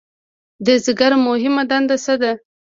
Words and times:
د 0.65 0.67
ځیګر 0.83 1.11
مهمه 1.27 1.63
دنده 1.69 1.95
څه 2.05 2.13
ده؟ 2.21 2.31